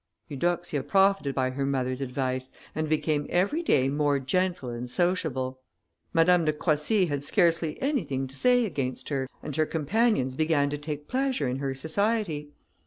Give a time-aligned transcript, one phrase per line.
[0.29, 5.59] Eudoxia profited by her mother's advice, and became every day more gentle and sociable.
[6.11, 10.77] Madame de Croissy had scarcely anything to say against her, and her companions began to
[10.79, 12.49] take pleasure in her society.